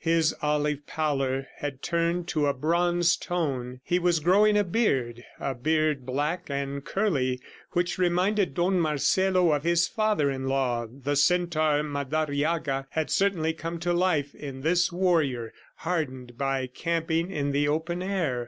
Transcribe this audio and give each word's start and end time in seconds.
His 0.03 0.33
olive 0.41 0.87
pallor 0.87 1.45
had 1.57 1.83
turned 1.83 2.27
to 2.29 2.47
a 2.47 2.55
bronze 2.55 3.15
tone. 3.15 3.81
He 3.83 3.99
was 3.99 4.19
growing 4.19 4.57
a 4.57 4.63
beard, 4.63 5.23
a 5.39 5.53
beard 5.53 6.07
black 6.07 6.49
and 6.49 6.83
curly, 6.83 7.39
which 7.73 7.99
reminded 7.99 8.55
Don 8.55 8.79
Marcelo 8.79 9.51
of 9.51 9.61
his 9.63 9.87
father 9.87 10.31
in 10.31 10.47
law. 10.47 10.87
The 10.89 11.15
centaur, 11.15 11.83
Madariaga, 11.83 12.87
had 12.89 13.11
certainly 13.11 13.53
come 13.53 13.77
to 13.81 13.93
life 13.93 14.33
in 14.33 14.61
this 14.61 14.91
warrior 14.91 15.53
hardened 15.75 16.35
by 16.35 16.65
camping 16.65 17.29
in 17.29 17.51
the 17.51 17.67
open 17.67 18.01
air. 18.01 18.39